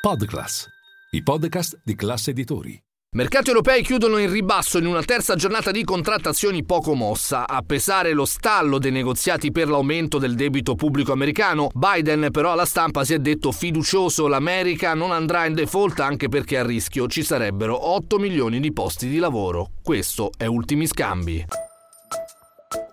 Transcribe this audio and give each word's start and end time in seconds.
Podclass, 0.00 0.66
i 1.10 1.22
podcast 1.22 1.82
di 1.84 1.94
classe 1.94 2.30
editori. 2.30 2.82
Mercati 3.16 3.48
europei 3.48 3.82
chiudono 3.82 4.16
in 4.16 4.30
ribasso 4.30 4.78
in 4.78 4.86
una 4.86 5.02
terza 5.02 5.34
giornata 5.34 5.70
di 5.70 5.84
contrattazioni 5.84 6.64
poco 6.64 6.94
mossa. 6.94 7.46
A 7.46 7.60
pesare 7.60 8.12
lo 8.12 8.24
stallo 8.24 8.78
dei 8.78 8.92
negoziati 8.92 9.52
per 9.52 9.68
l'aumento 9.68 10.16
del 10.16 10.36
debito 10.36 10.74
pubblico 10.74 11.12
americano, 11.12 11.68
Biden 11.74 12.28
però 12.30 12.52
alla 12.52 12.64
stampa 12.64 13.04
si 13.04 13.12
è 13.12 13.18
detto 13.18 13.52
fiducioso 13.52 14.26
l'America 14.26 14.94
non 14.94 15.12
andrà 15.12 15.44
in 15.44 15.52
default 15.52 16.00
anche 16.00 16.30
perché 16.30 16.56
a 16.56 16.64
rischio 16.64 17.06
ci 17.06 17.22
sarebbero 17.22 17.90
8 17.90 18.18
milioni 18.18 18.58
di 18.58 18.72
posti 18.72 19.06
di 19.06 19.18
lavoro. 19.18 19.72
Questo 19.82 20.30
è 20.34 20.46
Ultimi 20.46 20.86
Scambi. 20.86 21.44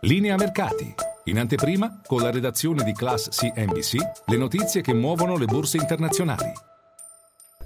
Linea 0.02 0.36
mercati. 0.36 0.94
In 1.24 1.40
anteprima, 1.40 2.02
con 2.06 2.22
la 2.22 2.32
redazione 2.32 2.84
di 2.84 2.92
Class 2.92 3.30
CNBC, 3.30 3.96
le 4.26 4.38
notizie 4.38 4.82
che 4.82 4.94
muovono 4.94 5.38
le 5.38 5.46
borse 5.46 5.78
internazionali. 5.78 6.67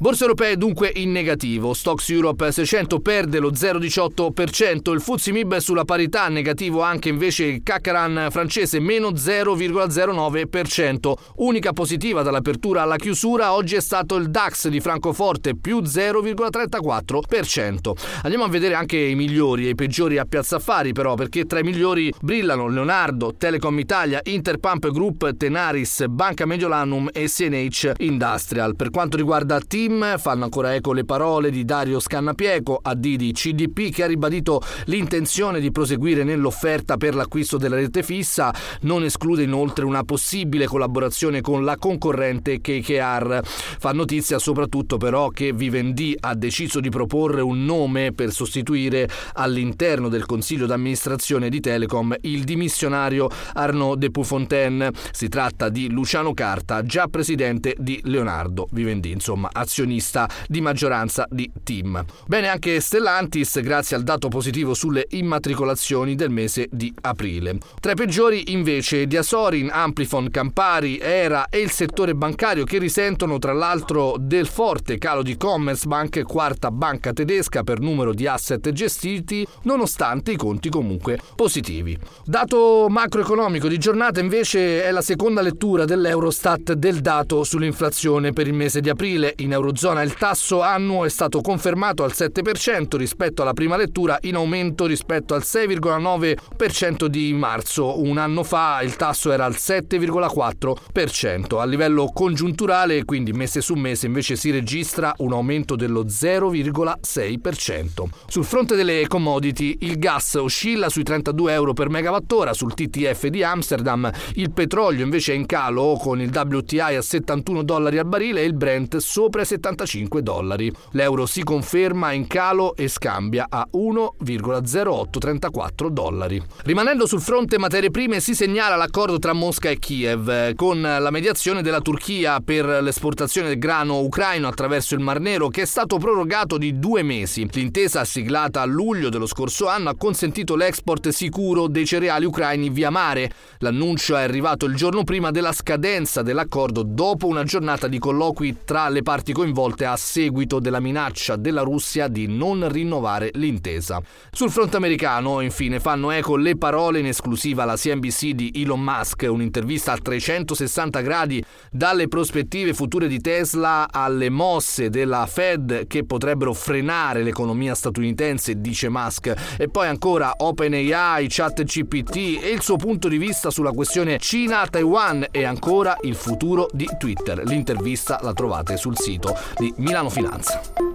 Borse 0.01 0.23
europee 0.23 0.57
dunque 0.57 0.91
in 0.95 1.11
negativo, 1.11 1.75
Stocks 1.75 2.09
Europe 2.09 2.51
600 2.51 3.01
perde 3.01 3.37
lo 3.37 3.51
0,18%, 3.51 4.91
il 4.91 4.99
Fuzzi 4.99 5.31
Mib 5.31 5.55
sulla 5.57 5.85
parità, 5.85 6.27
negativo 6.27 6.81
anche 6.81 7.09
invece 7.09 7.43
il 7.43 7.61
Kakaran 7.61 8.29
francese 8.31 8.79
meno 8.79 9.11
0,09%. 9.11 11.13
Unica 11.35 11.71
positiva 11.71 12.23
dall'apertura 12.23 12.81
alla 12.81 12.95
chiusura 12.95 13.53
oggi 13.53 13.75
è 13.75 13.79
stato 13.79 14.15
il 14.15 14.31
DAX 14.31 14.69
di 14.69 14.79
Francoforte 14.79 15.55
più 15.55 15.81
0,34%. 15.81 17.91
Andiamo 18.23 18.45
a 18.45 18.49
vedere 18.49 18.73
anche 18.73 18.97
i 18.97 19.13
migliori 19.13 19.67
e 19.67 19.69
i 19.69 19.75
peggiori 19.75 20.17
a 20.17 20.25
Piazza 20.25 20.55
Affari 20.55 20.93
però 20.93 21.13
perché 21.13 21.45
tra 21.45 21.59
i 21.59 21.63
migliori 21.63 22.11
brillano 22.19 22.67
Leonardo, 22.67 23.35
Telecom 23.37 23.77
Italia, 23.77 24.19
Interpump 24.23 24.89
Group, 24.89 25.37
Tenaris, 25.37 26.07
Banca 26.07 26.47
Mediolanum 26.47 27.07
e 27.13 27.25
CNH 27.27 27.91
Industrial. 27.97 28.75
Per 28.75 28.89
quanto 28.89 29.15
riguarda 29.15 29.59
Team 29.59 29.89
Team 29.91 30.17
fanno 30.17 30.45
ancora 30.45 30.73
eco 30.73 30.93
le 30.93 31.03
parole 31.03 31.51
di 31.51 31.65
Dario 31.65 31.99
Scannapieco 31.99 32.79
a 32.81 32.95
Didi 32.95 33.33
CDP 33.33 33.91
che 33.91 34.03
ha 34.03 34.07
ribadito 34.07 34.61
l'intenzione 34.85 35.59
di 35.59 35.69
proseguire 35.69 36.23
nell'offerta 36.23 36.95
per 36.95 37.13
l'acquisto 37.13 37.57
della 37.57 37.75
rete 37.75 38.01
fissa, 38.01 38.53
non 38.81 39.03
esclude 39.03 39.43
inoltre 39.43 39.83
una 39.83 40.03
possibile 40.03 40.65
collaborazione 40.65 41.41
con 41.41 41.65
la 41.65 41.75
concorrente 41.75 42.61
KKR. 42.61 43.41
Fa 43.43 43.91
notizia 43.91 44.39
soprattutto 44.39 44.95
però 44.95 45.27
che 45.27 45.51
Vivendi 45.51 46.15
ha 46.17 46.35
deciso 46.35 46.79
di 46.79 46.89
proporre 46.89 47.41
un 47.41 47.65
nome 47.65 48.13
per 48.13 48.31
sostituire 48.31 49.09
all'interno 49.33 50.07
del 50.07 50.25
consiglio 50.25 50.67
d'amministrazione 50.67 51.49
di 51.49 51.59
Telecom 51.59 52.15
il 52.21 52.45
dimissionario 52.45 53.29
Arnaud 53.53 53.99
de 53.99 54.09
Puffontaine. 54.09 54.91
Si 55.11 55.27
tratta 55.27 55.67
di 55.67 55.89
Luciano 55.89 56.33
Carta, 56.33 56.81
già 56.83 57.07
presidente 57.07 57.75
di 57.77 57.99
Leonardo 58.05 58.67
Vivendi, 58.71 59.11
insomma 59.11 59.49
azione 59.51 59.79
azionista 59.81 60.29
di 60.47 60.61
maggioranza 60.61 61.27
di 61.29 61.49
Team. 61.63 62.03
Bene 62.27 62.47
anche 62.47 62.79
Stellantis 62.79 63.59
grazie 63.61 63.95
al 63.95 64.03
dato 64.03 64.27
positivo 64.27 64.73
sulle 64.73 65.07
immatricolazioni 65.09 66.15
del 66.15 66.29
mese 66.29 66.67
di 66.71 66.93
aprile. 67.01 67.57
Tra 67.79 67.91
i 67.91 67.95
peggiori 67.95 68.51
invece 68.51 69.07
Diasorin, 69.07 69.69
Amplifon, 69.71 70.29
Campari, 70.29 70.99
Era 70.99 71.47
e 71.49 71.59
il 71.59 71.71
settore 71.71 72.13
bancario 72.13 72.63
che 72.63 72.77
risentono 72.77 73.39
tra 73.39 73.53
l'altro 73.53 74.15
del 74.19 74.47
forte 74.47 74.97
calo 74.97 75.23
di 75.23 75.35
Commerzbank, 75.35 76.23
quarta 76.23 76.69
banca 76.71 77.11
tedesca 77.13 77.63
per 77.63 77.79
numero 77.79 78.13
di 78.13 78.27
asset 78.27 78.71
gestiti, 78.71 79.45
nonostante 79.63 80.31
i 80.31 80.35
conti 80.35 80.69
comunque 80.69 81.19
positivi. 81.35 81.97
Dato 82.23 82.85
macroeconomico 82.87 83.67
di 83.67 83.77
giornata 83.77 84.19
invece 84.19 84.83
è 84.83 84.91
la 84.91 85.01
seconda 85.01 85.41
lettura 85.41 85.85
dell'Eurostat 85.85 86.73
del 86.73 87.01
dato 87.01 87.43
sull'inflazione 87.43 88.31
per 88.31 88.47
il 88.47 88.53
mese 88.53 88.81
di 88.81 88.89
aprile 88.89 89.33
in 89.37 89.51
Eurozona 89.53 89.60
Eurozona 89.61 90.01
il 90.01 90.15
tasso 90.15 90.61
annuo 90.61 91.05
è 91.05 91.09
stato 91.09 91.39
confermato 91.41 92.03
al 92.03 92.13
7% 92.15 92.97
rispetto 92.97 93.43
alla 93.43 93.53
prima 93.53 93.77
lettura, 93.77 94.17
in 94.21 94.33
aumento 94.33 94.87
rispetto 94.87 95.35
al 95.35 95.41
6,9% 95.41 97.05
di 97.05 97.31
marzo. 97.33 98.01
Un 98.01 98.17
anno 98.17 98.43
fa 98.43 98.81
il 98.81 98.95
tasso 98.95 99.31
era 99.31 99.45
al 99.45 99.53
7,4%. 99.53 101.59
A 101.59 101.65
livello 101.65 102.09
congiunturale, 102.11 103.05
quindi 103.05 103.33
mese 103.33 103.61
su 103.61 103.75
mese, 103.75 104.07
invece 104.07 104.35
si 104.35 104.49
registra 104.49 105.13
un 105.17 105.33
aumento 105.33 105.75
dello 105.75 106.05
0,6%. 106.05 108.03
Sul 108.25 108.43
fronte 108.43 108.75
delle 108.75 109.05
commodity, 109.07 109.77
il 109.81 109.99
gas 109.99 110.33
oscilla 110.33 110.89
sui 110.89 111.03
32 111.03 111.53
euro 111.53 111.73
per 111.73 111.89
megawattora 111.89 112.53
sul 112.53 112.73
TTF 112.73 113.27
di 113.27 113.43
Amsterdam, 113.43 114.09
il 114.35 114.51
petrolio 114.51 115.03
invece 115.03 115.33
è 115.33 115.35
in 115.35 115.45
calo 115.45 115.99
con 116.01 116.19
il 116.19 116.31
WTI 116.33 116.95
a 116.95 117.01
71 117.01 117.61
dollari 117.61 117.99
al 117.99 118.07
barile 118.07 118.41
e 118.41 118.45
il 118.45 118.55
Brent 118.55 118.97
sopra 118.97 119.43
i 119.43 119.50
75 119.51 120.23
dollari. 120.23 120.71
L'euro 120.91 121.25
si 121.25 121.43
conferma 121.43 122.13
in 122.13 122.27
calo 122.27 122.73
e 122.75 122.87
scambia 122.87 123.47
a 123.49 123.67
1,0834 123.73 125.87
dollari. 125.87 126.41
Rimanendo 126.63 127.05
sul 127.05 127.19
fronte 127.19 127.57
materie 127.57 127.91
prime 127.91 128.21
si 128.21 128.33
segnala 128.33 128.77
l'accordo 128.77 129.19
tra 129.19 129.33
Mosca 129.33 129.69
e 129.69 129.77
Kiev 129.77 130.55
con 130.55 130.79
la 130.81 131.09
mediazione 131.09 131.61
della 131.61 131.81
Turchia 131.81 132.39
per 132.39 132.65
l'esportazione 132.65 133.49
del 133.49 133.57
grano 133.57 133.99
ucraino 133.99 134.47
attraverso 134.47 134.95
il 134.95 135.01
Mar 135.01 135.19
Nero 135.19 135.49
che 135.49 135.63
è 135.63 135.65
stato 135.65 135.97
prorogato 135.97 136.57
di 136.57 136.79
due 136.79 137.03
mesi. 137.03 137.45
L'intesa 137.51 138.05
siglata 138.05 138.61
a 138.61 138.65
luglio 138.65 139.09
dello 139.09 139.27
scorso 139.27 139.67
anno 139.67 139.89
ha 139.89 139.97
consentito 139.97 140.55
l'export 140.55 141.09
sicuro 141.09 141.67
dei 141.67 141.85
cereali 141.85 142.23
ucraini 142.23 142.69
via 142.69 142.89
mare. 142.89 143.29
L'annuncio 143.59 144.15
è 144.15 144.21
arrivato 144.21 144.65
il 144.65 144.75
giorno 144.75 145.03
prima 145.03 145.29
della 145.31 145.51
scadenza 145.51 146.21
dell'accordo 146.21 146.83
dopo 146.83 147.27
una 147.27 147.43
giornata 147.43 147.87
di 147.87 147.99
colloqui 147.99 148.59
tra 148.63 148.87
le 148.87 149.01
parti 149.01 149.33
coinvolte 149.41 149.85
a 149.85 149.95
seguito 149.95 150.59
della 150.59 150.79
minaccia 150.79 151.35
della 151.35 151.63
Russia 151.63 152.07
di 152.07 152.27
non 152.27 152.69
rinnovare 152.69 153.31
l'intesa. 153.33 153.99
Sul 154.29 154.51
fronte 154.51 154.77
americano, 154.77 155.41
infine, 155.41 155.79
fanno 155.79 156.11
eco 156.11 156.35
le 156.35 156.57
parole 156.57 156.99
in 156.99 157.07
esclusiva 157.07 157.63
alla 157.63 157.75
CNBC 157.75 158.29
di 158.33 158.51
Elon 158.53 158.81
Musk, 158.81 159.25
un'intervista 159.27 159.93
a 159.93 159.97
360 159.97 161.01
gradi 161.01 161.43
dalle 161.71 162.07
prospettive 162.07 162.75
future 162.75 163.07
di 163.07 163.19
Tesla 163.19 163.87
alle 163.91 164.29
mosse 164.29 164.91
della 164.91 165.25
Fed 165.25 165.87
che 165.87 166.05
potrebbero 166.05 166.53
frenare 166.53 167.23
l'economia 167.23 167.73
statunitense, 167.73 168.61
dice 168.61 168.89
Musk, 168.89 169.33
e 169.57 169.69
poi 169.69 169.87
ancora 169.87 170.33
OpenAI, 170.37 171.25
ChatGPT 171.27 172.43
e 172.43 172.49
il 172.51 172.61
suo 172.61 172.75
punto 172.75 173.07
di 173.07 173.17
vista 173.17 173.49
sulla 173.49 173.71
questione 173.71 174.19
Cina-Taiwan 174.19 175.29
e 175.31 175.45
ancora 175.45 175.97
il 176.01 176.13
futuro 176.13 176.67
di 176.71 176.87
Twitter. 176.99 177.41
L'intervista 177.43 178.19
la 178.21 178.33
trovate 178.33 178.77
sul 178.77 178.95
sito 178.95 179.30
di 179.57 179.73
Milano 179.77 180.09
Finanza. 180.09 180.90